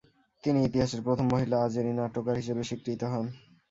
[0.43, 3.25] তিনি ইতিহাসের প্রথম মহিলা আজেরি নাট্যকার হিসাবে স্বীকৃত হন।